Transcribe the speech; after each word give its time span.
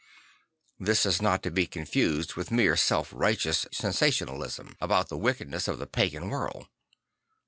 This 0.79 1.05
is 1.05 1.21
not 1.21 1.43
to 1.43 1.51
be 1.51 1.67
confused 1.67 2.33
with 2.33 2.49
mere 2.49 2.75
self 2.75 3.13
righteous 3.13 3.67
sensationalism 3.71 4.75
about 4.81 5.09
the 5.09 5.15
wickedness 5.19 5.67
of 5.67 5.77
the 5.77 5.85
pagan 5.85 6.29
world. 6.29 6.67